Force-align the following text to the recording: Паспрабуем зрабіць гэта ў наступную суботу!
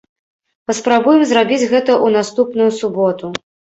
Паспрабуем 0.69 1.21
зрабіць 1.31 1.69
гэта 1.75 1.91
ў 2.05 2.17
наступную 2.17 2.71
суботу! 2.83 3.25